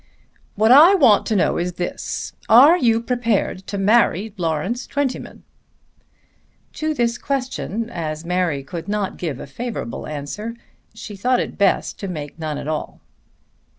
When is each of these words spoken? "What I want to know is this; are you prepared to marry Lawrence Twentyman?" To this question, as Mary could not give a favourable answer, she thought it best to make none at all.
"What 0.55 0.71
I 0.71 0.95
want 0.95 1.27
to 1.27 1.35
know 1.35 1.57
is 1.59 1.73
this; 1.73 2.33
are 2.49 2.75
you 2.75 3.03
prepared 3.03 3.67
to 3.67 3.77
marry 3.77 4.33
Lawrence 4.35 4.87
Twentyman?" 4.87 5.43
To 6.73 6.95
this 6.95 7.19
question, 7.19 7.87
as 7.91 8.25
Mary 8.25 8.63
could 8.63 8.87
not 8.87 9.17
give 9.17 9.39
a 9.39 9.45
favourable 9.45 10.07
answer, 10.07 10.55
she 10.95 11.15
thought 11.15 11.39
it 11.39 11.55
best 11.55 11.99
to 11.99 12.07
make 12.07 12.39
none 12.39 12.57
at 12.57 12.67
all. 12.67 12.99